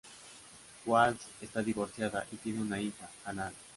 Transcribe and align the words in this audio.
Walsh 0.87 1.19
está 1.41 1.61
divorciado 1.61 2.23
y 2.31 2.37
tiene 2.37 2.59
una 2.63 2.81
hija, 2.81 3.07
Hannah. 3.23 3.53